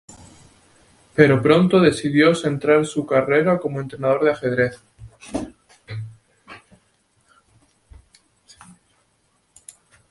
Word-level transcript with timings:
Pero 1.15 1.43
pronto 1.43 1.79
decidió 1.79 2.33
centrar 2.33 2.87
su 2.87 3.05
carrera 3.05 3.59
como 3.59 3.79
entrenador 3.79 4.23
de 4.23 4.31
ajedrez. 4.31 4.81